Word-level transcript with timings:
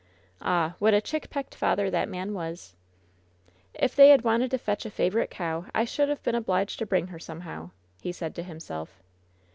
Ah, 0.41 0.73
what 0.79 0.95
a 0.95 0.99
chickpecked 0.99 1.53
father 1.53 1.91
that 1.91 2.09
man 2.09 2.33
was! 2.33 2.75
"If 3.75 3.95
they 3.95 4.09
had 4.09 4.23
wanted 4.23 4.49
to 4.49 4.57
fetch 4.57 4.83
a 4.83 4.89
favorite 4.89 5.29
cow, 5.29 5.67
I 5.75 5.85
should 5.85 6.09
have 6.09 6.23
been 6.23 6.33
obliged 6.33 6.79
to 6.79 6.87
bring 6.87 7.05
her 7.09 7.19
somehow," 7.19 7.69
he 8.01 8.11
said 8.11 8.33
to 8.37 8.41
himself. 8.41 9.03